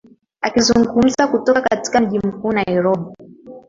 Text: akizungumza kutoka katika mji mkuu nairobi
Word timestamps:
akizungumza 0.41 1.27
kutoka 1.27 1.61
katika 1.61 2.01
mji 2.01 2.19
mkuu 2.19 2.51
nairobi 2.51 3.15